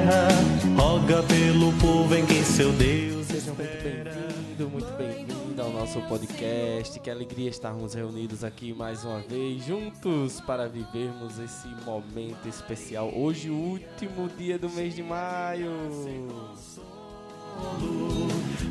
terra, 0.00 0.28
roga 0.76 1.22
pelo 1.24 1.72
povo 1.74 2.14
em 2.14 2.24
quem 2.24 2.42
seu 2.42 2.72
Deus 2.72 3.26
Seja 3.26 3.52
muito 3.52 3.70
espera. 3.70 4.10
bem-vindo, 4.10 4.70
muito 4.70 4.92
bem-vindo 4.96 5.62
ao 5.62 5.70
nosso 5.70 6.00
podcast. 6.02 6.98
Que 7.00 7.10
alegria 7.10 7.50
estarmos 7.50 7.94
reunidos 7.94 8.42
aqui 8.42 8.72
mais 8.72 9.04
uma 9.04 9.20
vez, 9.20 9.64
juntos 9.64 10.40
para 10.40 10.68
vivermos 10.68 11.38
esse 11.38 11.68
momento 11.84 12.48
especial. 12.48 13.12
Hoje, 13.14 13.50
o 13.50 13.54
último 13.54 14.28
dia 14.36 14.58
do 14.58 14.70
mês 14.70 14.94
de 14.94 15.02
maio. 15.02 15.70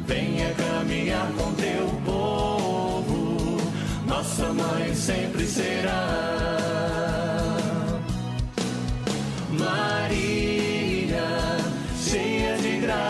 Venha 0.07 0.53
caminhar 0.55 1.31
com 1.33 1.53
teu 1.53 1.87
povo, 2.05 3.57
nossa 4.07 4.51
mãe 4.53 4.95
sempre 4.95 5.45
será. 5.45 6.59
Maria, 9.51 10.58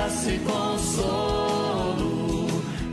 graça 0.09 0.31
e 0.31 0.39
consolo, 0.39 2.01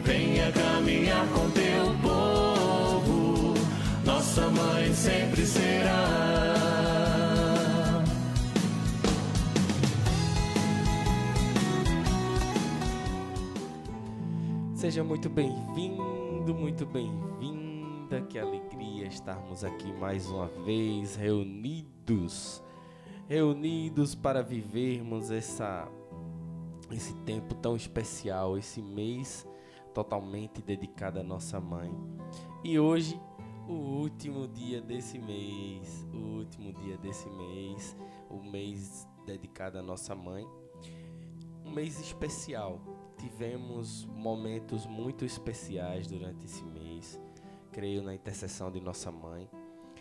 venha 0.05 0.53
caminhar 0.53 1.27
com 1.29 1.51
teu 1.51 1.87
povo, 2.03 3.55
nossa 4.05 4.51
mãe 4.51 4.93
sempre 4.93 5.47
será. 5.47 6.45
Seja 14.75 15.03
muito 15.03 15.31
bem-vindo, 15.31 16.55
muito 16.55 16.85
bem-vinda. 16.85 18.21
Que 18.29 18.39
alegria 18.39 19.07
estarmos 19.07 19.65
aqui 19.65 19.91
mais 19.95 20.29
uma 20.29 20.49
vez 20.65 21.17
reunidos, 21.17 22.63
reunidos 23.27 24.15
para 24.15 24.43
vivermos 24.43 25.31
essa 25.31 25.89
esse 26.91 27.15
tempo 27.25 27.55
tão 27.55 27.77
especial, 27.77 28.57
esse 28.57 28.81
mês 28.81 29.47
totalmente 29.93 30.61
dedicado 30.61 31.19
à 31.19 31.23
nossa 31.23 31.59
mãe. 31.59 31.91
E 32.63 32.79
hoje, 32.79 33.21
o 33.69 33.73
último 33.73 34.47
dia 34.47 34.81
desse 34.81 35.19
mês, 35.19 36.07
o 36.13 36.39
último 36.39 36.73
dia 36.73 36.97
desse 36.99 37.29
mês, 37.31 37.97
o 38.31 38.43
mês 38.43 39.09
dedicado 39.25 39.79
à 39.79 39.83
nossa 39.83 40.15
mãe. 40.15 40.47
Um 41.65 41.71
mês 41.71 41.99
especial. 41.99 42.81
Tivemos 43.19 44.05
momentos 44.05 44.87
muito 44.87 45.25
especiais 45.25 46.07
durante 46.07 46.45
esse 46.45 46.63
mês. 46.65 47.21
Creio 47.73 48.03
na 48.03 48.15
intercessão 48.15 48.71
de 48.71 48.81
nossa 48.81 49.11
mãe. 49.11 49.51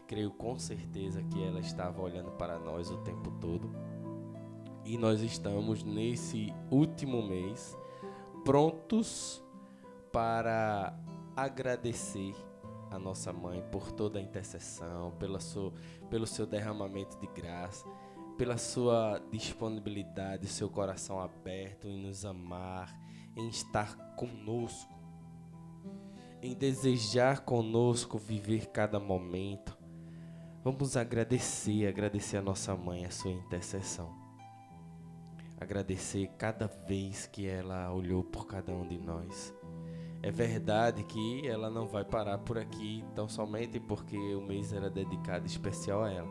Creio 0.07 0.29
com 0.31 0.59
certeza 0.59 1.23
que 1.23 1.44
ela 1.44 1.59
estava 1.59 2.00
olhando 2.02 2.31
para 2.31 2.59
nós 2.59 2.91
o 2.91 2.97
tempo 2.97 3.31
todo. 3.41 3.67
E 4.85 5.00
nós 5.00 5.22
estamos 5.22 5.84
nesse 5.84 6.53
último 6.69 7.23
mês 7.23 7.75
prontos 8.44 9.44
para 10.12 10.96
agradecer 11.35 12.35
a 12.91 13.00
nossa 13.00 13.34
mãe 13.34 13.63
por 13.72 13.91
toda 13.91 14.19
a 14.19 14.22
intercessão, 14.22 15.12
pela 15.18 15.40
sua, 15.40 15.73
pelo 16.09 16.28
seu 16.28 16.46
derramamento 16.46 17.19
de 17.19 17.25
graça, 17.28 17.84
pela 18.38 18.57
sua 18.57 19.19
disponibilidade, 19.31 20.47
seu 20.47 20.69
coração 20.69 21.19
aberto 21.19 21.88
em 21.88 21.97
nos 21.97 22.23
amar, 22.23 22.96
em 23.35 23.47
estar 23.50 23.97
conosco, 24.16 24.94
em 26.44 26.53
desejar 26.53 27.41
conosco 27.41 28.19
viver 28.19 28.67
cada 28.67 29.00
momento. 29.00 29.75
Vamos 30.63 30.96
agradecer, 30.96 31.88
agradecer 31.88 32.38
a 32.38 32.41
nossa 32.41 32.75
mãe, 32.75 33.03
a 33.03 33.12
sua 33.12 33.31
intercessão. 33.31 34.25
Agradecer 35.58 36.28
cada 36.38 36.68
vez 36.68 37.28
que 37.28 37.48
ela 37.48 37.92
olhou 37.94 38.24
por 38.24 38.46
cada 38.46 38.74
um 38.74 38.88
de 38.88 38.98
nós. 38.98 39.54
É 40.22 40.32
verdade 40.32 41.04
que 41.04 41.48
ela 41.48 41.70
não 41.70 41.88
vai 41.88 42.04
parar 42.04 42.40
por 42.40 42.58
aqui 42.58 43.06
tão 43.14 43.30
somente 43.30 43.80
porque 43.80 44.18
o 44.18 44.42
mês 44.42 44.74
era 44.74 44.90
dedicado 44.90 45.46
especial 45.46 46.04
a 46.04 46.12
ela. 46.12 46.30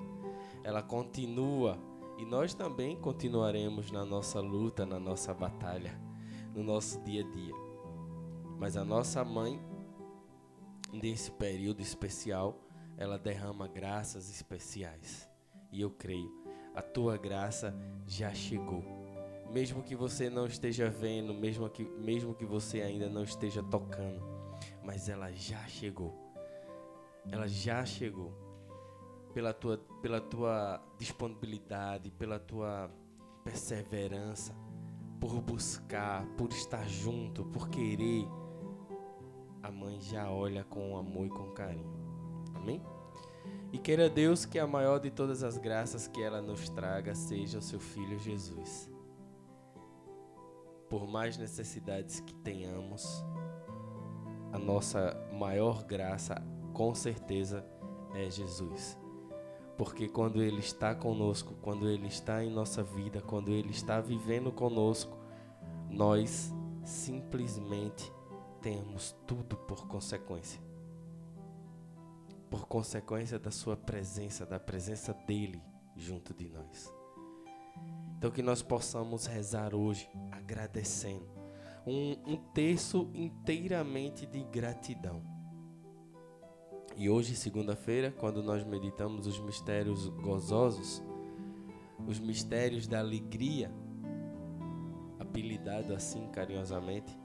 Ela 0.63 0.83
continua 0.83 1.79
e 2.19 2.25
nós 2.25 2.55
também 2.55 2.97
continuaremos 2.97 3.91
na 3.91 4.05
nossa 4.05 4.41
luta, 4.41 4.84
na 4.84 4.99
nossa 4.99 5.33
batalha, 5.33 5.99
no 6.55 6.63
nosso 6.63 7.01
dia 7.03 7.25
a 7.25 7.31
dia. 7.31 7.55
Mas 8.59 8.77
a 8.77 8.84
nossa 8.84 9.25
mãe, 9.25 9.61
nesse 10.93 11.31
período 11.31 11.81
especial, 11.81 12.61
ela 12.97 13.19
derrama 13.19 13.67
graças 13.67 14.31
especiais. 14.31 15.29
E 15.73 15.81
eu 15.81 15.91
creio, 15.91 16.31
a 16.75 16.83
tua 16.83 17.17
graça 17.17 17.75
já 18.07 18.33
chegou. 18.33 19.03
Mesmo 19.54 19.84
que 19.84 19.94
você 19.94 20.28
não 20.28 20.48
esteja 20.48 20.91
vendo, 20.91 21.32
mesmo 21.32 21.70
que, 21.70 21.84
mesmo 21.84 22.34
que 22.34 22.44
você 22.44 22.82
ainda 22.82 23.09
não 23.09 23.22
esteja 23.22 23.62
tocando, 23.62 24.20
mas 24.82 25.09
ela 25.09 25.31
já 25.31 25.65
chegou. 25.69 26.12
Ela 27.31 27.47
já 27.47 27.87
chegou 27.87 28.32
pela 29.32 29.54
tua, 29.54 29.78
pela 30.03 30.20
tua 30.20 30.82
disponibilidade, 30.98 32.10
pela 32.10 32.41
tua 32.41 32.91
perseverança, 33.44 34.53
por 35.20 35.41
buscar, 35.41 36.26
por 36.36 36.50
estar 36.50 36.88
junto, 36.88 37.44
por 37.44 37.69
querer. 37.69 38.26
A 39.62 39.71
mãe 39.71 40.00
já 40.00 40.32
olha 40.32 40.65
com 40.65 40.97
amor 40.97 41.26
e 41.26 41.31
com 41.31 41.53
carinho. 41.53 41.94
Amém? 42.56 42.82
E 43.72 43.78
queira 43.78 44.10
Deus 44.10 44.44
que 44.44 44.59
a 44.59 44.66
maior 44.66 44.98
de 44.98 45.12
todas 45.12 45.44
as 45.44 45.56
graças 45.59 46.09
que 46.09 46.21
ela 46.21 46.42
nos 46.42 46.69
traga 46.71 47.15
seja 47.15 47.59
o 47.59 47.62
seu 47.62 47.78
filho 47.78 48.19
Jesus. 48.19 48.92
Por 50.94 51.09
mais 51.09 51.37
necessidades 51.37 52.21
que 52.21 52.32
tenhamos, 52.32 53.25
a 54.53 54.59
nossa 54.60 55.12
maior 55.32 55.82
graça, 55.82 56.41
com 56.72 56.95
certeza, 56.95 57.66
é 58.15 58.30
Jesus. 58.30 58.97
Porque 59.77 60.09
quando 60.09 60.41
Ele 60.41 60.60
está 60.60 60.95
conosco, 60.95 61.54
quando 61.60 61.89
Ele 61.89 62.07
está 62.07 62.45
em 62.45 62.48
nossa 62.48 62.80
vida, 62.80 63.21
quando 63.21 63.51
Ele 63.51 63.72
está 63.72 64.01
vivendo 64.01 64.53
conosco, 64.53 65.19
nós 65.91 66.54
simplesmente 66.84 68.13
temos 68.63 69.16
tudo 69.27 69.57
por 69.57 69.89
consequência. 69.89 70.63
Por 72.48 72.69
consequência 72.69 73.36
da 73.36 73.51
Sua 73.51 73.77
presença, 73.77 74.47
da 74.47 74.60
presença 74.60 75.13
dEle 75.27 75.60
junto 75.97 76.33
de 76.33 76.48
nós. 76.48 76.95
Então 78.16 78.30
que 78.30 78.42
nós 78.42 78.62
possamos 78.62 79.26
rezar 79.26 79.74
hoje 79.74 80.09
agradecendo. 80.32 81.28
Um, 81.86 82.16
um 82.26 82.36
terço 82.36 83.10
inteiramente 83.15 84.24
de 84.24 84.42
gratidão. 84.44 85.22
E 86.97 87.10
hoje, 87.10 87.34
segunda-feira, 87.34 88.12
quando 88.12 88.42
nós 88.42 88.65
meditamos 88.65 89.26
os 89.26 89.38
mistérios 89.41 90.09
gozosos, 90.09 91.03
os 92.06 92.18
mistérios 92.21 92.86
da 92.86 93.00
alegria, 93.00 93.71
apelidado 95.18 95.92
assim 95.92 96.28
carinhosamente, 96.28 97.18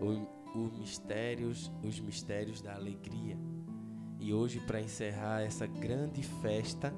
o, 0.00 0.58
o 0.58 0.78
mistérios, 0.78 1.70
os 1.84 2.00
mistérios 2.00 2.62
da 2.62 2.74
alegria. 2.74 3.36
E 4.18 4.32
hoje, 4.32 4.58
para 4.60 4.80
encerrar 4.80 5.42
essa 5.42 5.66
grande 5.66 6.22
festa, 6.22 6.94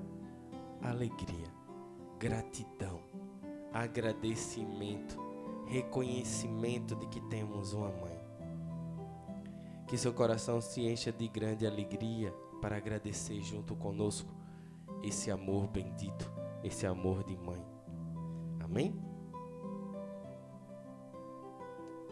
alegria, 0.81 1.47
gratidão, 2.23 3.01
agradecimento, 3.73 5.19
reconhecimento 5.67 6.95
de 6.95 7.09
que 7.09 7.21
temos 7.23 7.73
uma 7.73 7.89
mãe. 7.89 8.17
Que 9.89 9.99
seu 9.99 10.15
coração 10.15 10.61
se 10.61 10.83
encha 10.83 11.11
de 11.11 11.27
grande 11.27 11.67
alegria 11.67 12.33
para 12.61 12.77
agradecer 12.77 13.43
junto 13.43 13.75
conosco 13.75 14.33
esse 15.03 15.33
amor 15.33 15.67
bendito, 15.67 16.31
esse 16.63 16.87
amor 16.87 17.25
de 17.25 17.37
mãe. 17.37 17.67
Amém? 18.63 18.95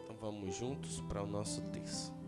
Então 0.02 0.16
vamos 0.16 0.56
juntos 0.56 1.00
para 1.02 1.22
o 1.22 1.26
nosso 1.26 1.62
texto. 1.70 2.19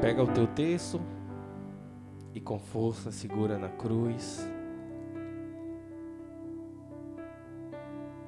Pega 0.00 0.22
o 0.22 0.32
teu 0.32 0.46
terço 0.46 1.00
e 2.32 2.40
com 2.40 2.58
força 2.58 3.10
segura 3.10 3.58
na 3.58 3.68
cruz. 3.68 4.48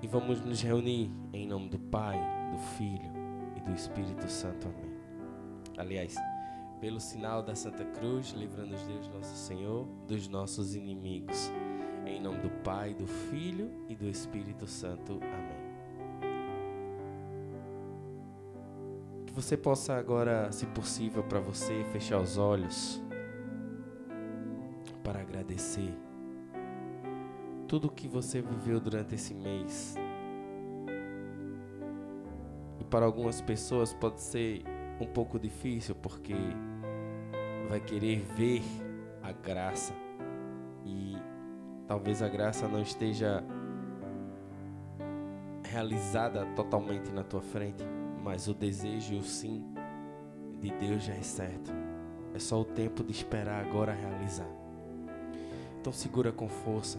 E 0.03 0.07
vamos 0.09 0.45
nos 0.45 0.61
reunir 0.63 1.13
em 1.33 1.47
nome 1.47 1.69
do 1.69 1.79
Pai, 1.79 2.19
do 2.51 2.59
Filho 2.77 3.13
e 3.57 3.61
do 3.61 3.73
Espírito 3.73 4.29
Santo. 4.29 4.67
Amém. 4.67 4.91
Aliás, 5.79 6.17
pelo 6.81 6.99
sinal 6.99 7.41
da 7.41 7.55
Santa 7.55 7.85
Cruz, 7.85 8.31
livra-nos 8.33 8.83
Deus 8.83 9.09
nosso 9.09 9.37
Senhor 9.37 9.87
dos 10.09 10.27
nossos 10.27 10.75
inimigos. 10.75 11.53
Em 12.05 12.21
nome 12.21 12.41
do 12.41 12.51
Pai, 12.65 12.95
do 12.95 13.07
Filho 13.07 13.71
e 13.89 13.95
do 13.95 14.09
Espírito 14.09 14.67
Santo. 14.67 15.21
Amém. 15.23 15.50
Você 19.41 19.57
possa 19.57 19.95
agora, 19.95 20.53
se 20.53 20.67
possível 20.67 21.23
para 21.23 21.41
você, 21.41 21.83
fechar 21.93 22.21
os 22.21 22.37
olhos 22.37 23.03
para 25.03 25.21
agradecer 25.21 25.95
tudo 27.67 27.87
o 27.87 27.91
que 27.91 28.07
você 28.07 28.43
viveu 28.43 28.79
durante 28.79 29.15
esse 29.15 29.33
mês. 29.33 29.95
E 32.79 32.85
para 32.85 33.07
algumas 33.07 33.41
pessoas 33.41 33.95
pode 33.95 34.21
ser 34.21 34.63
um 35.01 35.07
pouco 35.07 35.39
difícil 35.39 35.95
porque 35.95 36.35
vai 37.69 37.81
querer 37.81 38.21
ver 38.37 38.63
a 39.23 39.33
graça 39.33 39.95
e 40.85 41.17
talvez 41.89 42.21
a 42.21 42.29
graça 42.29 42.69
não 42.69 42.83
esteja 42.83 43.43
realizada 45.65 46.45
totalmente 46.55 47.11
na 47.11 47.23
tua 47.23 47.41
frente, 47.41 47.85
mas 48.23 48.49
o 48.49 48.55
desejo 48.55 49.15
e 49.15 49.19
o 49.19 49.23
sim 49.23 49.65
de 50.61 50.71
Deus 50.73 51.05
já 51.05 51.15
é 51.15 51.23
certo. 51.23 51.73
É 52.35 52.39
só 52.39 52.61
o 52.61 52.65
tempo 52.65 53.03
de 53.03 53.13
esperar 53.13 53.65
agora 53.65 53.93
realizar. 53.93 54.49
Então 55.81 55.93
segura 55.93 56.31
com 56.31 56.49
força 56.49 56.99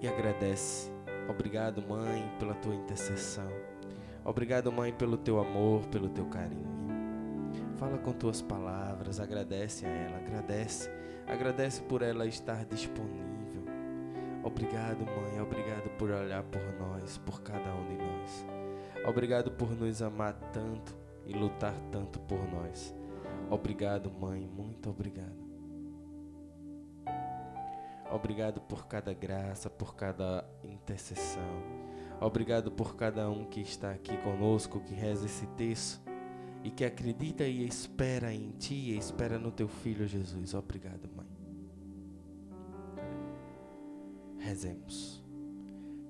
e 0.00 0.08
agradece. 0.08 0.90
Obrigado, 1.28 1.82
mãe, 1.82 2.30
pela 2.38 2.54
tua 2.54 2.74
intercessão. 2.74 3.48
Obrigado, 4.24 4.70
mãe, 4.70 4.92
pelo 4.92 5.16
teu 5.16 5.40
amor, 5.40 5.86
pelo 5.88 6.08
teu 6.08 6.26
carinho. 6.26 6.74
Fala 7.76 7.98
com 7.98 8.12
tuas 8.12 8.40
palavras, 8.40 9.18
agradece 9.18 9.84
a 9.84 9.88
ela, 9.88 10.16
agradece, 10.18 10.90
agradece 11.26 11.82
por 11.82 12.02
ela 12.02 12.26
estar 12.26 12.64
disponível. 12.64 13.64
Obrigado, 14.42 15.04
mãe, 15.04 15.40
obrigado 15.40 15.90
por 15.98 16.10
olhar 16.10 16.42
por 16.44 16.62
nós, 16.78 17.18
por 17.18 17.42
cada 17.42 17.74
um 17.74 17.86
de 17.88 17.96
nós. 17.96 18.46
Obrigado 19.06 19.50
por 19.52 19.70
nos 19.70 20.00
amar 20.00 20.34
tanto 20.52 20.96
e 21.26 21.32
lutar 21.32 21.74
tanto 21.90 22.18
por 22.20 22.38
nós. 22.50 22.94
Obrigado, 23.50 24.10
mãe, 24.10 24.46
muito 24.46 24.90
obrigado. 24.90 25.44
Obrigado 28.10 28.60
por 28.60 28.86
cada 28.86 29.12
graça, 29.12 29.68
por 29.68 29.94
cada 29.94 30.44
intercessão. 30.62 31.62
Obrigado 32.20 32.70
por 32.70 32.96
cada 32.96 33.28
um 33.28 33.44
que 33.44 33.60
está 33.60 33.90
aqui 33.90 34.16
conosco, 34.18 34.80
que 34.80 34.94
reza 34.94 35.26
esse 35.26 35.46
texto 35.48 36.00
e 36.62 36.70
que 36.70 36.84
acredita 36.84 37.44
e 37.44 37.66
espera 37.66 38.32
em 38.32 38.50
Ti 38.52 38.92
e 38.92 38.96
espera 38.96 39.38
no 39.38 39.52
Teu 39.52 39.68
Filho 39.68 40.06
Jesus. 40.06 40.54
Obrigado, 40.54 41.10
Mãe. 41.14 41.26
Rezemos. 44.38 45.13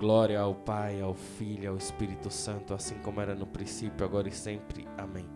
Glória 0.00 0.40
ao 0.40 0.54
Pai, 0.54 0.98
ao 1.02 1.12
Filho 1.12 1.72
ao 1.72 1.76
Espírito 1.76 2.30
Santo, 2.30 2.72
assim 2.72 2.94
como 3.00 3.20
era 3.20 3.34
no 3.34 3.46
princípio, 3.46 4.02
agora 4.02 4.28
e 4.28 4.32
sempre. 4.32 4.88
Amém. 4.96 5.26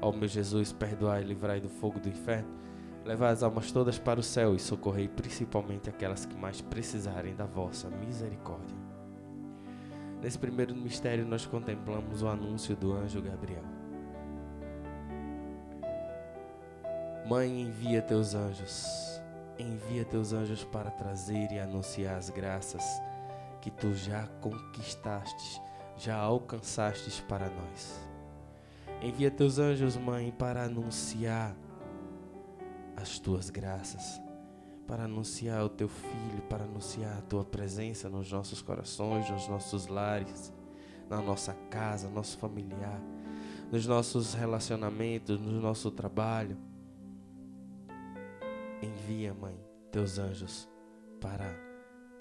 Ó 0.00 0.10
meu 0.10 0.26
Jesus, 0.26 0.72
perdoai 0.72 1.22
e 1.22 1.24
livrai 1.24 1.60
do 1.60 1.68
fogo 1.68 2.00
do 2.00 2.08
inferno, 2.08 2.48
levai 3.04 3.30
as 3.30 3.44
almas 3.44 3.70
todas 3.70 4.00
para 4.00 4.18
o 4.18 4.22
céu 4.22 4.56
e 4.56 4.58
socorrei 4.58 5.06
principalmente 5.06 5.88
aquelas 5.88 6.26
que 6.26 6.34
mais 6.34 6.60
precisarem 6.60 7.36
da 7.36 7.46
vossa 7.46 7.88
misericórdia. 7.90 8.76
Nesse 10.20 10.36
primeiro 10.36 10.74
mistério, 10.74 11.24
nós 11.24 11.46
contemplamos 11.46 12.24
o 12.24 12.28
anúncio 12.28 12.74
do 12.74 12.92
anjo 12.92 13.22
Gabriel. 13.22 13.62
Mãe, 17.28 17.62
envia 17.62 18.02
teus 18.02 18.34
anjos, 18.34 19.22
envia 19.56 20.04
teus 20.04 20.32
anjos 20.32 20.64
para 20.64 20.90
trazer 20.90 21.52
e 21.52 21.60
anunciar 21.60 22.16
as 22.16 22.30
graças 22.30 22.82
que 23.62 23.70
tu 23.70 23.94
já 23.94 24.26
conquistastes, 24.42 25.58
já 25.96 26.16
alcançastes 26.16 27.20
para 27.20 27.48
nós. 27.48 28.06
Envia 29.00 29.30
teus 29.30 29.58
anjos, 29.58 29.96
mãe, 29.96 30.30
para 30.30 30.64
anunciar 30.64 31.56
as 32.94 33.18
tuas 33.18 33.48
graças 33.48 34.20
para 34.86 35.04
anunciar 35.04 35.64
o 35.64 35.70
teu 35.70 35.88
filho, 35.88 36.42
para 36.50 36.64
anunciar 36.64 37.16
a 37.16 37.22
tua 37.22 37.44
presença 37.44 38.10
nos 38.10 38.30
nossos 38.30 38.60
corações, 38.60 39.30
nos 39.30 39.48
nossos 39.48 39.86
lares, 39.86 40.52
na 41.08 41.22
nossa 41.22 41.54
casa, 41.70 42.10
nosso 42.10 42.36
familiar, 42.36 43.00
nos 43.70 43.86
nossos 43.86 44.34
relacionamentos, 44.34 45.40
no 45.40 45.60
nosso 45.62 45.90
trabalho. 45.90 46.58
Envia, 48.82 49.32
mãe, 49.32 49.58
teus 49.90 50.18
anjos 50.18 50.68
para 51.20 51.71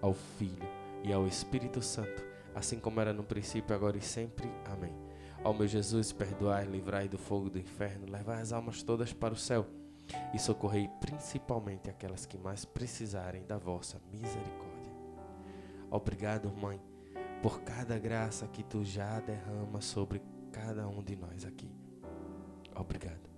ao 0.00 0.14
Filho 0.14 0.68
e 1.04 1.12
ao 1.12 1.26
Espírito 1.26 1.82
Santo, 1.82 2.24
assim 2.54 2.78
como 2.78 3.00
era 3.00 3.12
no 3.12 3.22
princípio, 3.22 3.74
agora 3.74 3.96
e 3.96 4.02
sempre. 4.02 4.50
Amém. 4.64 4.94
Ó 5.42 5.52
meu 5.52 5.66
Jesus, 5.66 6.12
perdoai, 6.12 6.66
livrai 6.66 7.08
do 7.08 7.16
fogo 7.16 7.48
do 7.48 7.58
inferno, 7.58 8.10
levai 8.10 8.40
as 8.40 8.52
almas 8.52 8.82
todas 8.82 9.12
para 9.12 9.32
o 9.32 9.36
céu 9.36 9.66
e 10.34 10.38
socorrei 10.38 10.88
principalmente 11.00 11.88
aquelas 11.88 12.26
que 12.26 12.36
mais 12.36 12.64
precisarem 12.64 13.44
da 13.44 13.56
vossa 13.56 14.00
misericórdia. 14.12 14.92
Obrigado, 15.90 16.52
Mãe, 16.52 16.80
por 17.42 17.62
cada 17.62 17.98
graça 17.98 18.46
que 18.46 18.62
tu 18.62 18.84
já 18.84 19.18
derrama 19.20 19.80
sobre 19.80 20.20
cada 20.52 20.86
um 20.88 21.02
de 21.02 21.16
nós 21.16 21.44
aqui. 21.44 21.70
Obrigado. 22.74 23.30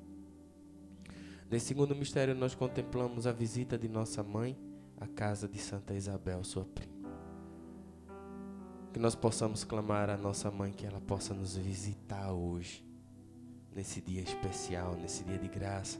Nesse 1.51 1.67
segundo 1.67 1.95
mistério, 1.95 2.35
nós 2.35 2.55
contemplamos 2.55 3.27
a 3.27 3.33
visita 3.33 3.79
de 3.79 3.89
nossa 3.89 4.23
mãe 4.23 4.57
à 5.03 5.07
casa 5.09 5.49
de 5.49 5.59
Santa 5.59 5.95
Isabel, 5.95 6.45
sua 6.45 6.65
prima. 6.65 7.11
Que 8.93 9.01
nós 9.01 9.15
possamos 9.15 9.65
clamar 9.65 10.09
a 10.09 10.17
nossa 10.17 10.51
mãe 10.51 10.73
que 10.73 10.87
ela 10.87 11.01
possa 11.01 11.35
nos 11.35 11.57
visitar 11.57 12.33
hoje, 12.33 12.87
nesse 13.75 14.01
dia 14.01 14.21
especial, 14.21 14.95
nesse 14.95 15.25
dia 15.25 15.39
de 15.39 15.49
graça. 15.49 15.99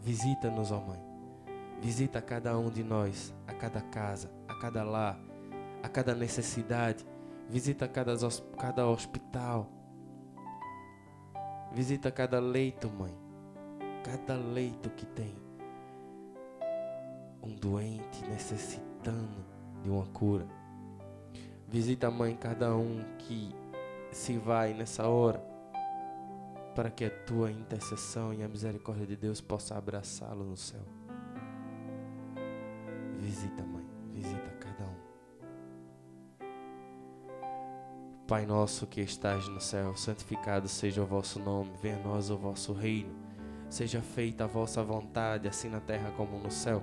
Visita-nos, 0.00 0.70
ó 0.72 0.80
Mãe. 0.80 1.02
Visita 1.80 2.22
cada 2.22 2.58
um 2.58 2.70
de 2.70 2.82
nós, 2.82 3.34
a 3.46 3.52
cada 3.52 3.82
casa, 3.82 4.30
a 4.48 4.54
cada 4.54 4.82
lar, 4.82 5.20
a 5.82 5.88
cada 5.88 6.14
necessidade. 6.14 7.04
Visita 7.50 7.86
cada, 7.86 8.16
cada 8.56 8.86
hospital. 8.86 9.70
Visita 11.72 12.10
cada 12.10 12.40
leito, 12.40 12.88
Mãe. 12.88 13.14
Cada 14.02 14.36
leito 14.36 14.88
que 14.90 15.04
tem 15.04 15.45
um 17.46 17.54
doente 17.54 18.24
necessitando 18.28 19.44
de 19.82 19.88
uma 19.88 20.06
cura. 20.06 20.46
Visita, 21.68 22.10
Mãe, 22.10 22.36
cada 22.36 22.74
um 22.76 23.04
que 23.18 23.54
se 24.10 24.36
vai 24.36 24.74
nessa 24.74 25.06
hora, 25.06 25.38
para 26.74 26.90
que 26.90 27.04
a 27.04 27.10
tua 27.10 27.50
intercessão 27.50 28.34
e 28.34 28.42
a 28.42 28.48
misericórdia 28.48 29.06
de 29.06 29.16
Deus 29.16 29.40
possa 29.40 29.76
abraçá-lo 29.76 30.44
no 30.44 30.56
céu. 30.56 30.82
Visita, 33.18 33.62
Mãe, 33.64 33.86
visita 34.12 34.50
cada 34.60 34.84
um. 34.84 34.96
Pai 38.26 38.44
nosso 38.44 38.86
que 38.86 39.00
estás 39.00 39.48
no 39.48 39.60
céu, 39.60 39.96
santificado 39.96 40.68
seja 40.68 41.02
o 41.02 41.06
vosso 41.06 41.38
nome, 41.38 41.70
venha 41.80 41.96
a 41.96 42.00
nós 42.00 42.28
o 42.28 42.36
vosso 42.36 42.72
reino. 42.72 43.14
Seja 43.68 44.00
feita 44.00 44.44
a 44.44 44.46
vossa 44.46 44.82
vontade, 44.82 45.48
assim 45.48 45.68
na 45.68 45.80
terra 45.80 46.12
como 46.16 46.38
no 46.38 46.50
céu. 46.50 46.82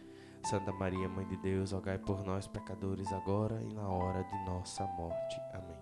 Santa 0.47 0.71
Maria, 0.71 1.07
Mãe 1.07 1.25
de 1.27 1.37
Deus, 1.37 1.71
rogai 1.71 1.97
por 1.97 2.23
nós, 2.23 2.47
pecadores, 2.47 3.11
agora 3.13 3.61
e 3.61 3.73
na 3.73 3.87
hora 3.87 4.23
de 4.23 4.45
nossa 4.45 4.85
morte. 4.85 5.39
Amém. 5.53 5.77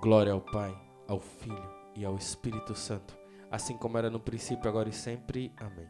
Glória 0.00 0.32
ao 0.32 0.40
Pai, 0.40 0.76
ao 1.08 1.20
Filho 1.20 1.70
e 1.94 2.04
ao 2.04 2.16
Espírito 2.16 2.74
Santo, 2.74 3.16
assim 3.50 3.76
como 3.76 3.96
era 3.96 4.10
no 4.10 4.20
princípio, 4.20 4.68
agora 4.68 4.88
e 4.88 4.92
sempre. 4.92 5.52
Amém. 5.56 5.88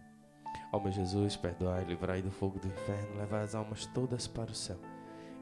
Ó 0.73 0.81
meu 0.81 0.93
Jesus, 0.93 1.37
perdoai, 1.37 1.85
livrai 1.85 2.23
do 2.23 2.31
fogo 2.31 2.59
do 2.59 2.69
inferno, 2.69 3.17
levai 3.17 3.43
as 3.43 3.55
almas 3.55 3.87
todas 3.87 4.27
para 4.27 4.51
o 4.51 4.55
céu 4.55 4.79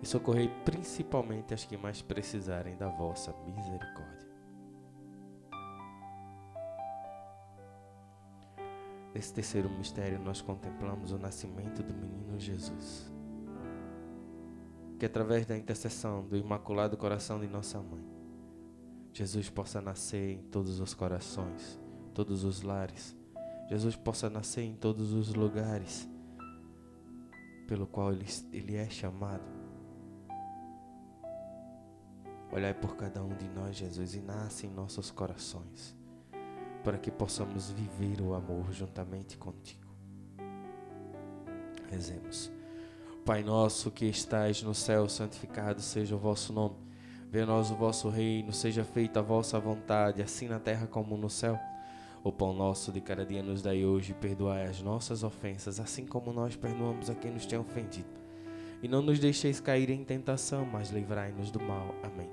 e 0.03 0.07
socorrei 0.07 0.49
principalmente 0.65 1.55
as 1.55 1.65
que 1.65 1.77
mais 1.77 2.03
precisarem 2.03 2.77
da 2.77 2.89
vossa 2.89 3.33
misericórdia. 3.47 4.32
Nesse 9.15 9.33
terceiro 9.33 9.69
mistério, 9.71 10.19
nós 10.19 10.41
contemplamos 10.41 11.13
o 11.13 11.19
nascimento 11.19 11.83
do 11.83 11.93
menino 11.93 12.39
Jesus, 12.39 13.13
que 14.99 15.05
através 15.05 15.45
da 15.45 15.57
intercessão 15.57 16.27
do 16.27 16.37
Imaculado 16.37 16.97
Coração 16.97 17.39
de 17.39 17.47
Nossa 17.47 17.79
Mãe, 17.79 18.05
Jesus 19.13 19.51
possa 19.51 19.81
nascer 19.81 20.39
em 20.39 20.43
todos 20.45 20.81
os 20.81 20.95
corações, 20.95 21.79
todos 22.15 22.45
os 22.45 22.63
lares 22.63 23.15
Jesus 23.73 23.97
possa 23.97 24.29
nascer 24.29 24.65
em 24.65 24.75
todos 24.75 25.15
os 25.15 25.33
lugares 25.35 26.07
pelo 27.67 27.87
qual 27.87 28.13
ele, 28.13 28.27
ele 28.53 28.77
é 28.77 28.89
chamado. 28.91 29.51
Olhai 32.53 32.75
por 32.75 32.97
cada 32.97 33.23
um 33.23 33.35
de 33.35 33.49
nós, 33.49 33.75
Jesus, 33.75 34.15
e 34.15 34.21
nasce 34.21 34.67
em 34.67 34.71
nossos 34.71 35.11
corações, 35.11 35.97
para 36.83 36.99
que 36.99 37.11
possamos 37.11 37.71
viver 37.71 38.21
o 38.21 38.35
amor 38.35 38.73
juntamente 38.73 39.37
contigo. 39.37 39.91
Rezemos. 41.91 42.51
Pai 43.25 43.43
nosso 43.43 43.91
que 43.91 44.07
estais 44.07 44.63
no 44.63 44.75
céu, 44.75 45.09
santificado 45.09 45.81
seja 45.81 46.17
o 46.17 46.19
vosso 46.19 46.53
nome. 46.53 46.77
Venha 47.31 47.47
nós 47.47 47.71
o 47.71 47.75
vosso 47.75 48.09
reino, 48.09 48.53
seja 48.53 48.85
feita 48.85 49.21
a 49.21 49.23
vossa 49.23 49.59
vontade, 49.59 50.21
assim 50.21 50.49
na 50.49 50.59
terra 50.59 50.87
como 50.87 51.17
no 51.17 51.31
céu. 51.31 51.59
O 52.25 52.31
pão 52.31 52.53
nosso 52.53 52.93
de 52.93 53.01
cada 53.01 53.25
dia 53.25 53.43
nos 53.43 53.63
dai 53.63 53.85
hoje, 53.85 54.15
perdoai 54.15 54.67
as 54.67 54.83
nossas 54.83 55.23
ofensas, 55.23 55.81
assim 55.81 56.05
como 56.05 56.33
nós 56.33 56.57
perdoamos 56.57 57.09
a 57.09 57.15
quem 57.15 57.31
nos 57.31 57.47
tem 57.47 57.59
ofendido. 57.59 58.09
E 58.83 58.89
não 58.89 59.01
nos 59.01 59.19
deixeis 59.19 59.61
cair 59.61 59.91
em 59.91 60.05
tentação, 60.05 60.67
mas 60.67 60.91
livrai-nos 60.91 61.51
do 61.51 61.61
mal. 61.61 61.95
Amém. 62.03 62.31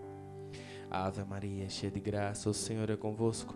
Ave 0.89 1.23
Maria, 1.23 1.69
cheia 1.69 1.91
de 1.91 1.99
graça, 1.99 2.49
o 2.49 2.53
Senhor 2.53 2.89
é 2.89 2.97
convosco. 2.97 3.55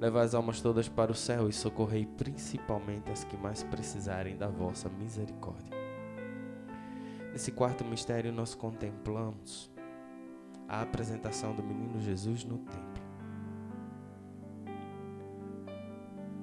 levai 0.00 0.24
as 0.24 0.34
almas 0.34 0.60
todas 0.60 0.88
para 0.88 1.12
o 1.12 1.14
céu 1.14 1.48
e 1.48 1.52
socorrei 1.52 2.06
principalmente 2.06 3.10
as 3.10 3.24
que 3.24 3.36
mais 3.36 3.62
precisarem 3.62 4.36
da 4.36 4.48
vossa 4.48 4.88
misericórdia. 4.88 5.76
Nesse 7.32 7.50
quarto 7.50 7.84
mistério, 7.84 8.32
nós 8.32 8.54
contemplamos 8.54 9.70
a 10.68 10.82
apresentação 10.82 11.54
do 11.54 11.62
menino 11.62 12.00
Jesus 12.00 12.44
no 12.44 12.58
templo. 12.58 13.04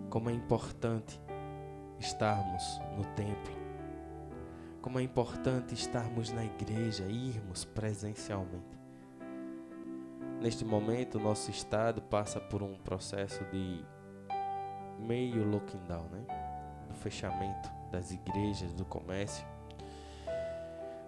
Como 0.09 0.29
é 0.29 0.33
importante 0.33 1.21
estarmos 1.97 2.81
no 2.97 3.05
templo. 3.15 3.53
Como 4.81 4.99
é 4.99 5.03
importante 5.03 5.73
estarmos 5.73 6.31
na 6.31 6.43
igreja, 6.43 7.05
irmos 7.05 7.63
presencialmente. 7.63 8.80
Neste 10.41 10.65
momento, 10.65 11.19
nosso 11.19 11.51
estado 11.51 12.01
passa 12.01 12.39
por 12.39 12.63
um 12.63 12.75
processo 12.79 13.45
de 13.51 13.85
meio 14.97 15.47
lockdown, 15.47 16.07
né? 16.09 16.25
Do 16.87 16.95
fechamento 16.95 17.69
das 17.91 18.09
igrejas, 18.09 18.73
do 18.73 18.83
comércio. 18.83 19.45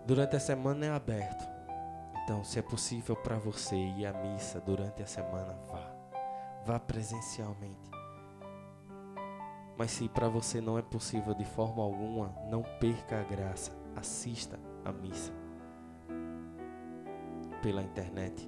Durante 0.06 0.36
a 0.36 0.40
semana 0.40 0.86
é 0.86 0.90
aberto. 0.92 1.44
Então, 2.24 2.44
se 2.44 2.60
é 2.60 2.62
possível 2.62 3.16
para 3.16 3.40
você 3.40 3.76
ir 3.76 4.06
à 4.06 4.14
missa 4.14 4.62
durante 4.62 5.02
a 5.02 5.08
semana, 5.08 5.58
vá. 5.68 5.96
Vá 6.64 6.80
presencialmente. 6.80 7.90
Mas 9.76 9.90
se 9.90 10.08
para 10.10 10.30
você 10.30 10.62
não 10.62 10.78
é 10.78 10.84
possível 10.84 11.34
de 11.34 11.44
forma 11.44 11.82
alguma, 11.82 12.36
não 12.52 12.62
perca 12.80 13.20
a 13.20 13.24
graça. 13.24 13.72
Assista 13.96 14.60
à 14.86 14.92
missa 14.92 15.34
pela 17.64 17.82
internet. 17.82 18.48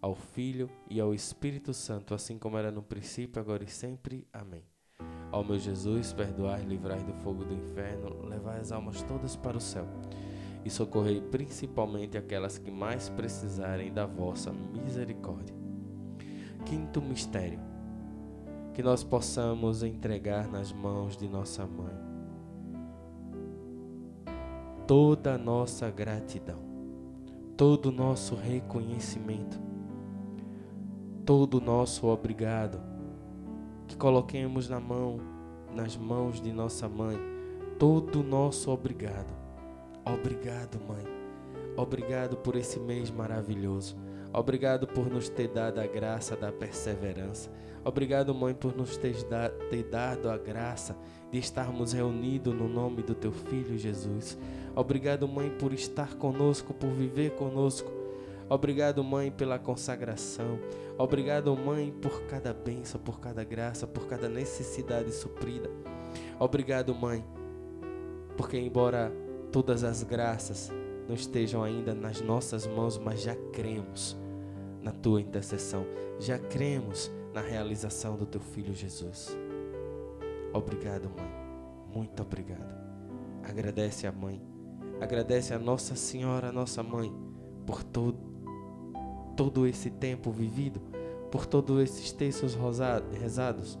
ao 0.00 0.14
Filho 0.14 0.70
e 0.88 1.00
ao 1.00 1.14
Espírito 1.14 1.74
Santo, 1.74 2.14
assim 2.14 2.38
como 2.38 2.56
era 2.56 2.70
no 2.70 2.82
princípio, 2.82 3.40
agora 3.40 3.64
e 3.64 3.68
sempre. 3.68 4.26
Amém. 4.32 4.64
Ó 5.32 5.42
meu 5.42 5.58
Jesus, 5.58 6.12
perdoai, 6.12 6.62
livrai 6.64 7.02
do 7.02 7.12
fogo 7.14 7.44
do 7.44 7.54
inferno, 7.54 8.26
levai 8.26 8.58
as 8.58 8.72
almas 8.72 9.02
todas 9.02 9.36
para 9.36 9.56
o 9.56 9.60
céu 9.60 9.86
e 10.64 10.70
socorrei 10.70 11.20
principalmente 11.20 12.18
aquelas 12.18 12.58
que 12.58 12.70
mais 12.70 13.08
precisarem 13.08 13.92
da 13.92 14.06
vossa 14.06 14.52
misericórdia. 14.52 15.54
Quinto 16.66 17.00
mistério: 17.00 17.60
que 18.74 18.82
nós 18.82 19.04
possamos 19.04 19.82
entregar 19.82 20.48
nas 20.48 20.72
mãos 20.72 21.16
de 21.16 21.28
nossa 21.28 21.66
mãe 21.66 22.10
toda 24.90 25.34
a 25.34 25.38
nossa 25.38 25.88
gratidão, 25.88 26.58
todo 27.56 27.86
o 27.86 27.92
nosso 27.92 28.34
reconhecimento, 28.34 29.69
todo 31.30 31.58
o 31.58 31.60
nosso 31.60 32.08
obrigado, 32.08 32.80
que 33.86 33.96
coloquemos 33.96 34.68
na 34.68 34.80
mão, 34.80 35.20
nas 35.72 35.96
mãos 35.96 36.40
de 36.40 36.52
nossa 36.52 36.88
mãe, 36.88 37.16
todo 37.78 38.18
o 38.18 38.24
nosso 38.24 38.68
obrigado 38.68 39.32
Obrigado, 40.04 40.80
Mãe. 40.88 41.04
Obrigado 41.76 42.36
por 42.36 42.56
esse 42.56 42.80
mês 42.80 43.12
maravilhoso. 43.12 43.96
Obrigado 44.32 44.88
por 44.88 45.08
nos 45.08 45.28
ter 45.28 45.46
dado 45.46 45.78
a 45.78 45.86
graça 45.86 46.36
da 46.36 46.50
perseverança. 46.50 47.48
Obrigado, 47.84 48.34
Mãe, 48.34 48.52
por 48.52 48.76
nos 48.76 48.96
ter, 48.96 49.14
dado 49.88 50.28
a 50.28 50.36
graça 50.36 50.96
de 51.30 51.38
estarmos 51.38 51.92
reunidos 51.92 52.52
no 52.52 52.68
nome 52.68 53.04
do 53.04 53.14
Teu 53.14 53.30
Filho 53.30 53.78
Jesus. 53.78 54.36
Obrigado, 54.74 55.28
Mãe, 55.28 55.48
por 55.48 55.72
estar 55.72 56.14
conosco, 56.16 56.74
por 56.74 56.90
viver 56.90 57.36
conosco. 57.36 57.99
Obrigado, 58.50 59.04
Mãe, 59.04 59.30
pela 59.30 59.60
consagração. 59.60 60.58
Obrigado, 60.98 61.56
Mãe, 61.56 61.92
por 62.02 62.22
cada 62.22 62.52
bênção, 62.52 63.00
por 63.00 63.20
cada 63.20 63.44
graça, 63.44 63.86
por 63.86 64.08
cada 64.08 64.28
necessidade 64.28 65.12
suprida. 65.12 65.70
Obrigado, 66.36 66.92
Mãe, 66.92 67.24
porque 68.36 68.58
embora 68.58 69.12
todas 69.52 69.84
as 69.84 70.02
graças 70.02 70.68
não 71.06 71.14
estejam 71.14 71.62
ainda 71.62 71.94
nas 71.94 72.20
nossas 72.20 72.66
mãos, 72.66 72.98
mas 72.98 73.22
já 73.22 73.36
cremos 73.52 74.16
na 74.82 74.90
tua 74.90 75.20
intercessão, 75.20 75.86
já 76.18 76.36
cremos 76.36 77.08
na 77.32 77.40
realização 77.40 78.16
do 78.16 78.26
teu 78.26 78.40
filho 78.40 78.74
Jesus. 78.74 79.28
Obrigado, 80.52 81.08
mãe. 81.08 81.30
Muito 81.94 82.20
obrigado. 82.20 82.74
Agradece 83.44 84.08
a 84.08 84.12
mãe. 84.12 84.42
Agradece 85.00 85.54
a 85.54 85.58
Nossa 85.58 85.94
Senhora, 85.94 86.52
nossa 86.52 86.82
mãe, 86.82 87.12
por 87.64 87.82
todo, 87.82 88.29
todo 89.40 89.66
esse 89.66 89.88
tempo 89.88 90.30
vivido, 90.30 90.82
por 91.30 91.46
todos 91.46 91.80
esses 91.80 92.12
textos 92.12 92.54
rezados, 93.18 93.78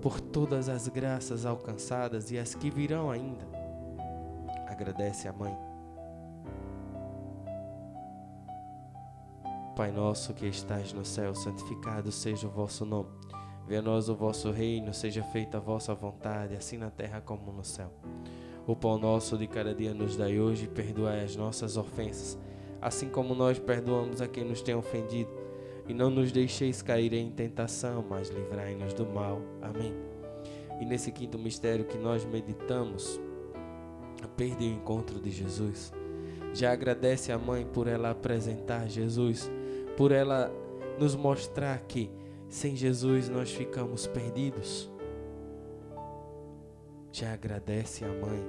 por 0.00 0.20
todas 0.20 0.68
as 0.68 0.86
graças 0.86 1.44
alcançadas 1.44 2.30
e 2.30 2.38
as 2.38 2.54
que 2.54 2.70
virão 2.70 3.10
ainda. 3.10 3.44
Agradece 4.68 5.26
a 5.26 5.32
mãe 5.32 5.52
Pai 9.74 9.90
nosso 9.90 10.32
que 10.32 10.46
estás 10.46 10.92
no 10.92 11.04
céu, 11.04 11.34
santificado 11.34 12.12
seja 12.12 12.46
o 12.46 12.50
vosso 12.50 12.84
nome. 12.84 13.08
Venha 13.66 13.80
a 13.80 13.82
nós 13.82 14.08
o 14.08 14.14
vosso 14.14 14.52
reino, 14.52 14.94
seja 14.94 15.24
feita 15.24 15.56
a 15.56 15.60
vossa 15.60 15.92
vontade, 15.92 16.54
assim 16.54 16.76
na 16.76 16.90
terra 16.90 17.20
como 17.20 17.50
no 17.50 17.64
céu. 17.64 17.90
O 18.64 18.76
pão 18.76 18.96
nosso 18.96 19.36
de 19.36 19.48
cada 19.48 19.74
dia 19.74 19.92
nos 19.92 20.16
dai 20.16 20.38
hoje, 20.38 20.68
perdoai 20.68 21.24
as 21.24 21.34
nossas 21.34 21.76
ofensas, 21.76 22.38
assim 22.80 23.08
como 23.08 23.34
nós 23.34 23.58
perdoamos 23.58 24.20
a 24.20 24.28
quem 24.28 24.44
nos 24.44 24.62
tem 24.62 24.74
ofendido. 24.74 25.30
E 25.88 25.94
não 25.94 26.10
nos 26.10 26.30
deixeis 26.30 26.82
cair 26.82 27.12
em 27.12 27.30
tentação, 27.30 28.04
mas 28.08 28.28
livrai-nos 28.28 28.92
do 28.92 29.04
mal. 29.06 29.40
Amém. 29.60 29.92
E 30.80 30.84
nesse 30.84 31.10
quinto 31.10 31.38
mistério 31.38 31.84
que 31.84 31.98
nós 31.98 32.24
meditamos, 32.24 33.20
a 34.22 34.42
o 34.42 34.62
encontro 34.62 35.20
de 35.20 35.30
Jesus. 35.30 35.92
Já 36.52 36.72
agradece 36.72 37.32
a 37.32 37.38
mãe 37.38 37.64
por 37.64 37.86
ela 37.86 38.10
apresentar 38.10 38.88
Jesus 38.88 39.50
por 40.00 40.12
ela 40.12 40.50
nos 40.98 41.14
mostrar 41.14 41.78
que 41.80 42.10
sem 42.48 42.74
Jesus 42.74 43.28
nós 43.28 43.52
ficamos 43.52 44.06
perdidos. 44.06 44.90
Já 47.12 47.34
agradece 47.34 48.02
a 48.02 48.08
mãe 48.08 48.42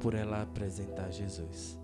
por 0.00 0.12
ela 0.12 0.42
apresentar 0.42 1.10
Jesus. 1.10 1.83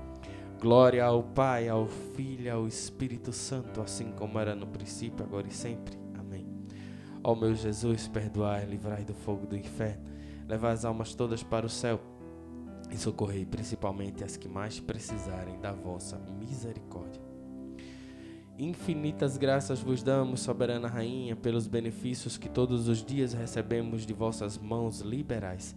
Glória 0.61 1.03
ao 1.03 1.23
Pai, 1.23 1.67
ao 1.67 1.87
Filho 1.87 2.45
e 2.45 2.49
ao 2.49 2.67
Espírito 2.67 3.33
Santo, 3.33 3.81
assim 3.81 4.11
como 4.11 4.37
era 4.37 4.53
no 4.53 4.67
princípio, 4.67 5.25
agora 5.25 5.47
e 5.47 5.51
sempre. 5.51 5.97
Amém. 6.13 6.45
Ó 7.23 7.33
meu 7.33 7.55
Jesus, 7.55 8.07
perdoai, 8.07 8.67
livrai 8.67 9.03
do 9.03 9.15
fogo 9.15 9.47
do 9.47 9.57
inferno, 9.57 10.05
levai 10.47 10.73
as 10.73 10.85
almas 10.85 11.15
todas 11.15 11.41
para 11.41 11.65
o 11.65 11.69
céu 11.69 11.99
e 12.91 12.95
socorrei 12.95 13.43
principalmente 13.43 14.23
as 14.23 14.37
que 14.37 14.47
mais 14.47 14.79
precisarem 14.79 15.59
da 15.59 15.71
vossa 15.71 16.21
misericórdia. 16.39 17.23
Infinitas 18.55 19.37
graças 19.37 19.79
vos 19.79 20.03
damos, 20.03 20.41
soberana 20.41 20.87
Rainha, 20.87 21.35
pelos 21.35 21.65
benefícios 21.65 22.37
que 22.37 22.47
todos 22.47 22.87
os 22.87 23.03
dias 23.03 23.33
recebemos 23.33 24.05
de 24.05 24.13
vossas 24.13 24.59
mãos 24.59 24.99
liberais. 24.99 25.75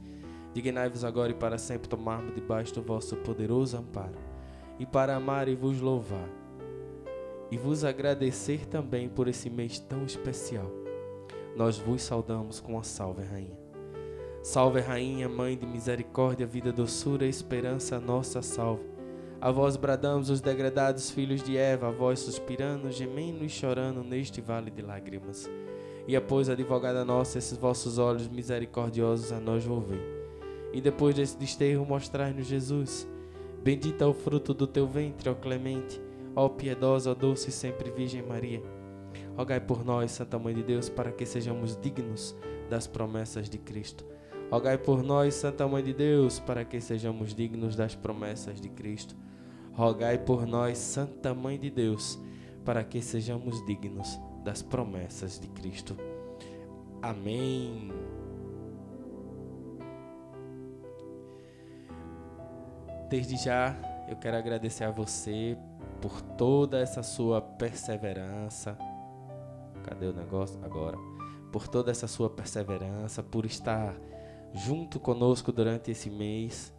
Dignai-vos 0.52 1.04
agora 1.04 1.32
e 1.32 1.34
para 1.34 1.56
sempre 1.56 1.88
tomarmos 1.88 2.34
debaixo 2.34 2.74
do 2.74 2.82
vosso 2.82 3.16
poderoso 3.16 3.78
amparo, 3.78 4.33
e 4.78 4.86
para 4.86 5.16
amar 5.16 5.48
e 5.48 5.54
vos 5.54 5.80
louvar, 5.80 6.28
e 7.50 7.56
vos 7.56 7.84
agradecer 7.84 8.66
também 8.66 9.08
por 9.08 9.28
esse 9.28 9.48
mês 9.48 9.78
tão 9.78 10.04
especial. 10.04 10.70
Nós 11.56 11.78
vos 11.78 12.02
saudamos 12.02 12.58
com 12.58 12.78
a 12.78 12.82
salve, 12.82 13.22
Rainha. 13.22 13.56
Salve, 14.42 14.80
Rainha, 14.80 15.28
Mãe 15.28 15.56
de 15.56 15.64
misericórdia, 15.64 16.46
vida, 16.46 16.72
doçura, 16.72 17.24
esperança, 17.26 18.00
nossa 18.00 18.42
salve. 18.42 18.84
A 19.40 19.50
vós 19.50 19.76
bradamos 19.76 20.30
os 20.30 20.40
degradados 20.40 21.10
filhos 21.10 21.42
de 21.42 21.56
Eva, 21.56 21.88
a 21.88 21.90
vós 21.90 22.18
suspirando, 22.18 22.90
gemendo 22.90 23.44
e 23.44 23.48
chorando 23.48 24.02
neste 24.02 24.40
vale 24.40 24.70
de 24.70 24.82
lágrimas. 24.82 25.48
E 26.08 26.16
após, 26.16 26.48
advogada 26.48 27.04
nossa, 27.04 27.38
esses 27.38 27.56
vossos 27.56 27.98
olhos 27.98 28.28
misericordiosos 28.28 29.32
a 29.32 29.38
nós 29.38 29.64
volvei. 29.64 30.00
E 30.72 30.80
depois 30.80 31.14
desse 31.14 31.38
desterro, 31.38 31.86
mostrai-nos 31.86 32.46
Jesus, 32.46 33.06
Bendita 33.64 34.04
é 34.04 34.06
o 34.06 34.12
fruto 34.12 34.52
do 34.52 34.66
teu 34.66 34.86
ventre, 34.86 35.30
ó 35.30 35.34
clemente, 35.34 35.98
ó 36.36 36.50
piedosa, 36.50 37.12
ó 37.12 37.14
doce 37.14 37.48
e 37.48 37.52
sempre 37.52 37.90
Virgem 37.90 38.20
Maria. 38.20 38.62
Rogai 39.34 39.58
por 39.58 39.82
nós, 39.82 40.10
Santa 40.10 40.38
Mãe 40.38 40.54
de 40.54 40.62
Deus, 40.62 40.90
para 40.90 41.10
que 41.10 41.24
sejamos 41.24 41.74
dignos 41.74 42.36
das 42.68 42.86
promessas 42.86 43.48
de 43.48 43.56
Cristo. 43.56 44.04
Rogai 44.50 44.76
por 44.76 45.02
nós, 45.02 45.32
Santa 45.32 45.66
Mãe 45.66 45.82
de 45.82 45.94
Deus, 45.94 46.38
para 46.38 46.62
que 46.62 46.78
sejamos 46.78 47.34
dignos 47.34 47.74
das 47.74 47.94
promessas 47.94 48.60
de 48.60 48.68
Cristo. 48.68 49.16
Rogai 49.72 50.18
por 50.18 50.46
nós, 50.46 50.76
Santa 50.76 51.32
Mãe 51.32 51.58
de 51.58 51.70
Deus, 51.70 52.20
para 52.66 52.84
que 52.84 53.00
sejamos 53.00 53.64
dignos 53.64 54.20
das 54.44 54.60
promessas 54.60 55.40
de 55.40 55.48
Cristo. 55.48 55.96
Amém. 57.00 57.90
Desde 63.14 63.36
já, 63.36 63.76
eu 64.08 64.16
quero 64.16 64.36
agradecer 64.36 64.82
a 64.82 64.90
você 64.90 65.56
por 66.02 66.20
toda 66.20 66.80
essa 66.80 67.00
sua 67.00 67.40
perseverança. 67.40 68.76
Cadê 69.84 70.06
o 70.06 70.12
negócio? 70.12 70.58
Agora. 70.64 70.98
Por 71.52 71.68
toda 71.68 71.92
essa 71.92 72.08
sua 72.08 72.28
perseverança, 72.28 73.22
por 73.22 73.46
estar 73.46 73.94
junto 74.52 74.98
conosco 74.98 75.52
durante 75.52 75.92
esse 75.92 76.10
mês. 76.10 76.74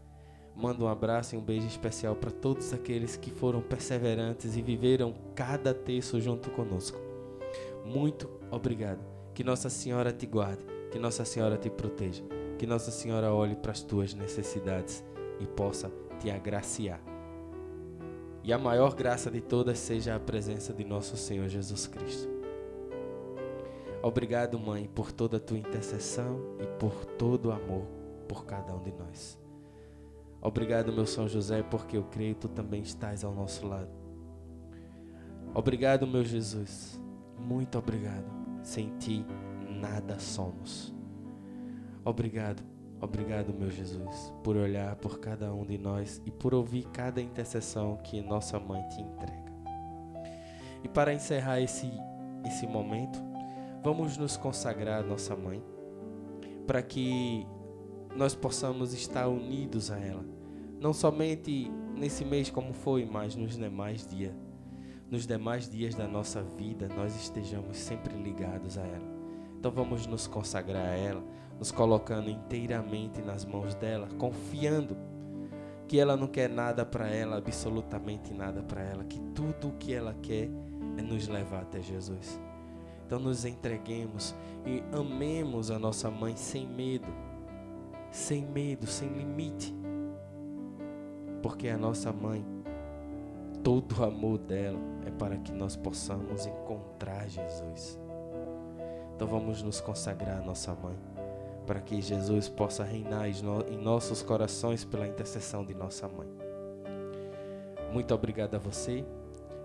Mando 0.53 0.83
um 0.83 0.89
abraço 0.89 1.35
e 1.35 1.37
um 1.37 1.41
beijo 1.41 1.67
especial 1.67 2.17
para 2.17 2.31
todos 2.31 2.73
aqueles 2.73 3.15
que 3.15 3.31
foram 3.31 3.61
perseverantes 3.61 4.57
e 4.57 4.61
viveram 4.61 5.15
cada 5.35 5.73
terço 5.73 6.19
junto 6.19 6.51
conosco. 6.51 6.99
Muito 7.85 8.29
obrigado. 8.51 8.99
Que 9.33 9.41
Nossa 9.41 9.69
Senhora 9.69 10.11
te 10.11 10.25
guarde, 10.25 10.65
que 10.91 10.99
Nossa 10.99 11.23
Senhora 11.23 11.55
te 11.55 11.69
proteja, 11.69 12.25
que 12.59 12.67
Nossa 12.67 12.91
Senhora 12.91 13.33
olhe 13.33 13.55
para 13.55 13.71
as 13.71 13.81
tuas 13.81 14.13
necessidades 14.13 15.01
e 15.39 15.47
possa 15.47 15.89
te 16.15 16.31
agraciar. 16.31 16.99
E 18.43 18.53
a 18.53 18.57
maior 18.57 18.95
graça 18.95 19.31
de 19.31 19.41
todas 19.41 19.79
seja 19.79 20.15
a 20.15 20.19
presença 20.19 20.73
de 20.73 20.83
nosso 20.83 21.17
Senhor 21.17 21.47
Jesus 21.47 21.87
Cristo. 21.87 22.29
Obrigado, 24.03 24.59
Mãe, 24.59 24.87
por 24.93 25.11
toda 25.11 25.37
a 25.37 25.39
tua 25.39 25.57
intercessão 25.57 26.39
e 26.59 26.67
por 26.79 27.05
todo 27.05 27.47
o 27.47 27.51
amor 27.51 27.85
por 28.27 28.45
cada 28.45 28.75
um 28.75 28.81
de 28.81 28.91
nós. 28.91 29.39
Obrigado, 30.41 30.91
meu 30.91 31.05
São 31.05 31.27
José, 31.27 31.63
porque 31.63 31.97
eu 31.97 32.03
creio 32.03 32.35
que 32.35 32.41
tu 32.41 32.49
também 32.49 32.81
estás 32.81 33.23
ao 33.23 33.33
nosso 33.33 33.65
lado. 33.67 33.89
Obrigado, 35.53 36.05
meu 36.05 36.23
Jesus. 36.23 37.01
Muito 37.39 37.77
obrigado. 37.77 38.25
Sem 38.61 38.89
ti, 38.97 39.25
nada 39.79 40.19
somos. 40.19 40.93
Obrigado 42.03 42.74
Obrigado, 43.01 43.53
meu 43.53 43.69
Jesus, 43.69 44.33
por 44.43 44.55
olhar 44.55 44.95
por 44.95 45.19
cada 45.19 45.53
um 45.53 45.65
de 45.65 45.77
nós 45.77 46.21
e 46.25 46.31
por 46.31 46.53
ouvir 46.53 46.85
cada 46.93 47.21
intercessão 47.21 47.97
que 47.97 48.21
nossa 48.21 48.59
mãe 48.59 48.81
te 48.87 49.01
entrega. 49.01 49.53
E 50.83 50.87
para 50.87 51.13
encerrar 51.13 51.59
esse, 51.59 51.91
esse 52.45 52.65
momento, 52.65 53.19
vamos 53.83 54.17
nos 54.17 54.37
consagrar 54.37 55.03
à 55.03 55.05
nossa 55.05 55.35
mãe, 55.35 55.61
para 56.65 56.81
que 56.81 57.45
nós 58.15 58.33
possamos 58.33 58.93
estar 58.93 59.27
unidos 59.27 59.91
a 59.91 59.99
ela, 59.99 60.25
não 60.79 60.93
somente 60.93 61.69
nesse 61.95 62.23
mês 62.23 62.49
como 62.49 62.73
foi, 62.73 63.05
mas 63.05 63.35
nos 63.35 63.57
demais 63.57 64.07
dias. 64.07 64.33
Nos 65.11 65.27
demais 65.27 65.69
dias 65.69 65.93
da 65.93 66.07
nossa 66.07 66.41
vida, 66.41 66.89
nós 66.95 67.15
estejamos 67.15 67.77
sempre 67.77 68.15
ligados 68.15 68.77
a 68.77 68.81
ela. 68.81 69.15
Então 69.59 69.71
vamos 69.71 70.07
nos 70.07 70.25
consagrar 70.25 70.87
a 70.87 70.95
ela 70.95 71.23
nos 71.57 71.71
colocando 71.71 72.29
inteiramente 72.29 73.21
nas 73.21 73.45
mãos 73.45 73.75
dela, 73.75 74.07
confiando 74.17 74.97
que 75.87 75.99
ela 75.99 76.17
não 76.17 76.27
quer 76.27 76.49
nada 76.49 76.85
para 76.85 77.07
ela, 77.07 77.37
absolutamente 77.37 78.33
nada 78.33 78.61
para 78.63 78.81
ela, 78.81 79.03
que 79.03 79.19
tudo 79.33 79.69
o 79.69 79.73
que 79.73 79.93
ela 79.93 80.15
quer 80.21 80.49
é 80.97 81.01
nos 81.01 81.27
levar 81.27 81.63
até 81.63 81.81
Jesus. 81.81 82.39
Então 83.05 83.19
nos 83.19 83.45
entreguemos 83.45 84.35
e 84.65 84.83
amemos 84.97 85.69
a 85.69 85.77
nossa 85.77 86.09
mãe 86.09 86.35
sem 86.35 86.67
medo, 86.67 87.07
sem 88.11 88.43
medo, 88.43 88.87
sem 88.87 89.07
limite. 89.09 89.75
Porque 91.43 91.69
a 91.69 91.77
nossa 91.77 92.11
mãe, 92.11 92.43
todo 93.63 93.99
o 93.99 94.03
amor 94.03 94.39
dela 94.39 94.79
é 95.05 95.11
para 95.11 95.37
que 95.37 95.51
nós 95.51 95.75
possamos 95.75 96.47
encontrar 96.47 97.29
Jesus. 97.29 97.99
Então 99.15 99.27
vamos 99.27 99.61
nos 99.61 99.79
consagrar 99.79 100.41
à 100.41 100.41
nossa 100.41 100.73
mãe 100.73 100.97
para 101.65 101.81
que 101.81 102.01
Jesus 102.01 102.47
possa 102.47 102.83
reinar 102.83 103.27
em 103.27 103.77
nossos 103.77 104.21
corações 104.21 104.85
pela 104.85 105.07
intercessão 105.07 105.65
de 105.65 105.73
nossa 105.73 106.07
mãe. 106.07 106.29
Muito 107.91 108.13
obrigado 108.13 108.55
a 108.55 108.59
você, 108.59 109.05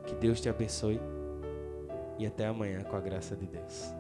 que 0.07 0.15
Deus 0.15 0.41
te 0.41 0.49
abençoe 0.49 1.01
e 2.19 2.27
até 2.27 2.47
amanhã 2.47 2.81
com 2.83 2.97
a 2.97 3.01
graça 3.01 3.37
de 3.37 3.47
Deus. 3.47 4.00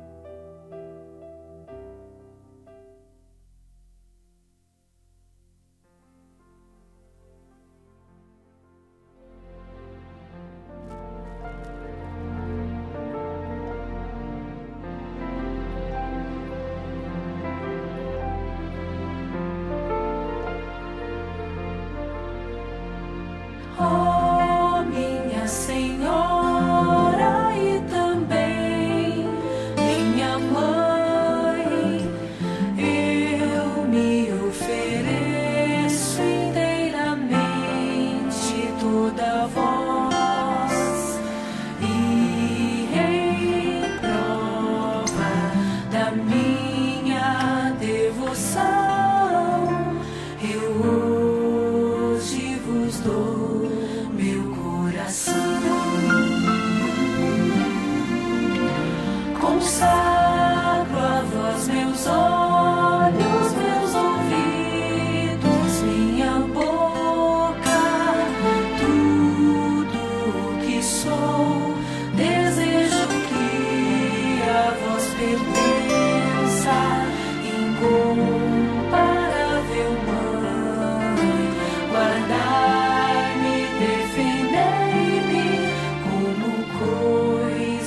Eu 86.80 86.86
hoje 86.86 87.80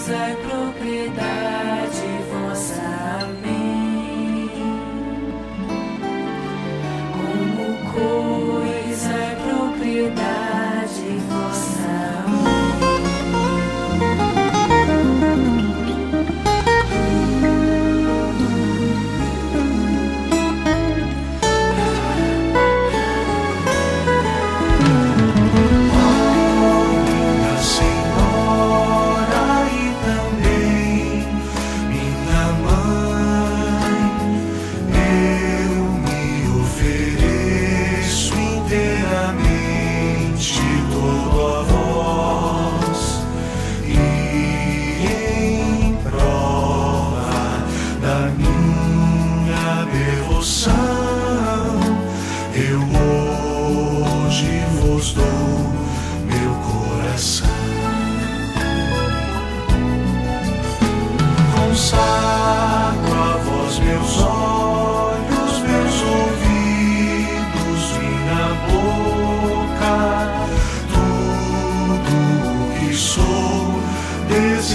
vou. 1.18 1.63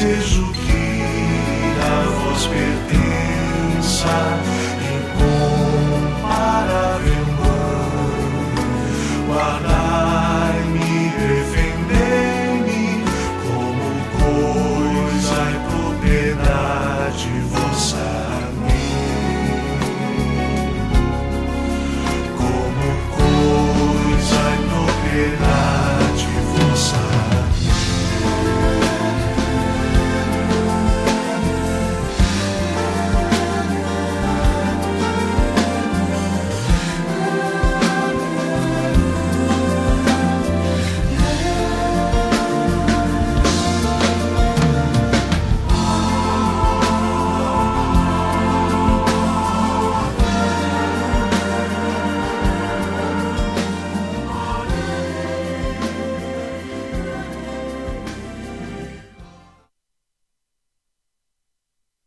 Desejo 0.08 0.47